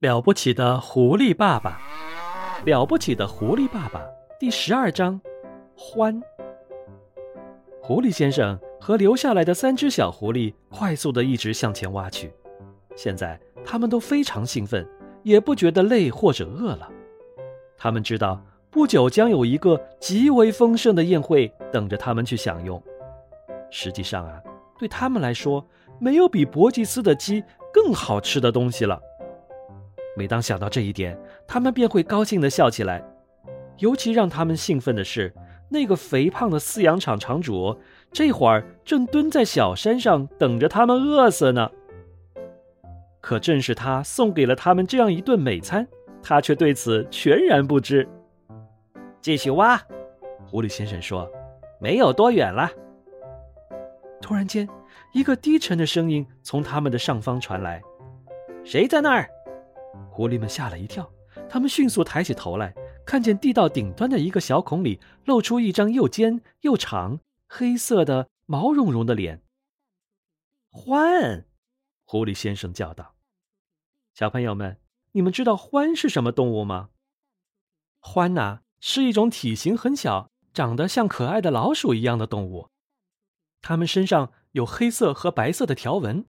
[0.00, 1.80] 了不起的狐狸爸爸，
[2.66, 4.06] 了不起的狐狸爸爸，
[4.38, 5.18] 第十二章，
[5.74, 6.20] 欢。
[7.80, 12.30] 狐狸先生和留下来的三只小狐狸快速的一直向前挖去，
[12.94, 14.86] 现在他们都非常兴奋，
[15.22, 16.86] 也不觉得累或者饿了。
[17.78, 18.38] 他们知道
[18.70, 22.82] 不久将有一个极为丰盛的宴会等着他们去享用。
[23.70, 24.42] 实际上啊，
[24.78, 25.66] 对他们来说，
[25.98, 27.42] 没有比伯吉斯的鸡
[27.72, 29.00] 更好吃的东西了。
[30.16, 33.04] 每当想到这一点，他们便会高兴地笑起来。
[33.78, 35.32] 尤其让他们兴奋的是，
[35.68, 37.78] 那个肥胖的饲养场场主
[38.10, 41.70] 这会儿正蹲在小山上等着他们饿死呢。
[43.20, 45.86] 可正是他送给了他们这样一顿美餐，
[46.22, 48.08] 他却对此全然不知。
[49.20, 49.76] 继续挖，
[50.46, 51.30] 狐狸先生说
[51.78, 52.70] ：“没有多远了。”
[54.22, 54.66] 突然间，
[55.12, 57.82] 一个低沉的声音从他们的上方传来
[58.64, 59.28] ：“谁在那儿？”
[60.10, 61.10] 狐狸们吓了一跳，
[61.48, 69.42] 他们迅速抬起头来，看见地道顶端的一个小孔里露出一张又尖又长、黑色的毛茸茸的脸。
[70.70, 71.44] 獾，
[72.04, 73.14] 狐狸先生叫道
[74.14, 74.80] ：“小朋友们，
[75.12, 76.90] 你们知道獾是什么动物吗？
[78.00, 82.68] 獾呐，是一种体型很小、长得像可爱的老鼠一样的动物，
[83.62, 86.26] 它们身上有黑色和白色的条纹，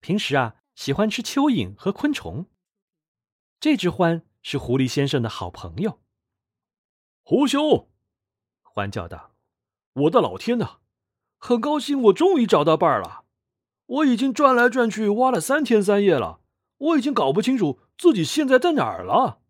[0.00, 2.46] 平时啊喜欢吃蚯蚓和昆虫。”
[3.60, 6.00] 这只獾是狐狸先生的好朋友。
[7.22, 7.88] 狐兄，
[8.74, 9.32] 獾叫道
[9.94, 10.78] ：“我的老天呐！
[11.38, 13.24] 很高兴我终于找到伴儿了。
[13.86, 16.40] 我已经转来转去挖了三天三夜了，
[16.78, 19.40] 我已经搞不清楚自己现在在哪儿了。”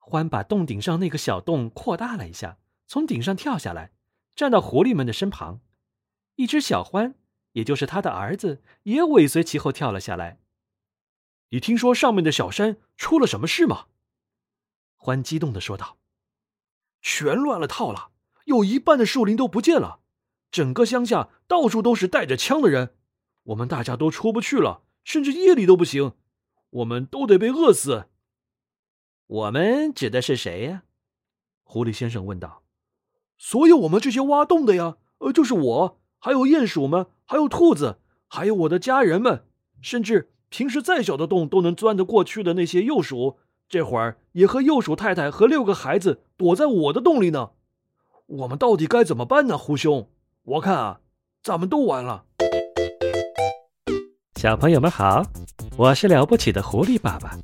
[0.00, 3.92] 獾把洞顶上那个小洞扩大了一下，从顶上跳下来，
[4.34, 5.60] 站到狐狸们的身旁。
[6.34, 7.14] 一只小獾，
[7.52, 10.40] 也就是他的儿子，也尾随其后跳了下来。
[11.50, 13.86] 你听说上面的小山出了什么事吗？
[14.96, 15.98] 欢激动的说道
[17.00, 18.10] ：“全乱了套了，
[18.46, 20.00] 有一半的树林都不见了，
[20.50, 22.96] 整个乡下到处都是带着枪的人，
[23.44, 26.14] 我们大家都出不去了，甚至夜里都不行，
[26.70, 28.06] 我们都得被饿死。”
[29.28, 30.82] 我们指的是谁呀？
[31.62, 32.64] 狐狸先生问道。
[33.38, 39.46] “所有我们这些挖洞的呀，呃，就是我，还有鼹鼠们，还有兔子，还有我的家人们，
[39.80, 43.36] 甚至……”平时再小的洞都能钻得过去的那些幼鼠，
[43.68, 47.50] 这会儿也和幼鼠太太和六个孩子躲在我的洞里呢。
[48.26, 50.08] 我们到底该怎么办呢，胡兄？
[50.44, 51.00] 我看啊，
[51.42, 52.24] 咱们都完了。
[54.36, 55.22] 小朋友们好，
[55.76, 57.36] 我是了不起的狐狸爸爸。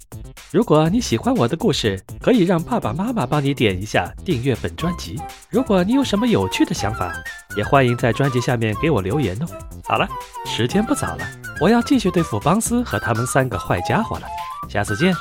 [0.53, 5.19] 如果你喜欢我的故事，可以让爸爸妈妈帮你点一下订阅本专辑。
[5.51, 7.12] 如果你有什么有趣的想法，
[7.57, 9.47] 也欢迎在专辑下面给我留言哦。
[9.85, 10.07] 好了，
[10.45, 11.52] 时间不早了。
[11.62, 14.27] 我要继续对付邦斯和他们三个坏家伙了，
[14.69, 15.15] 下次见。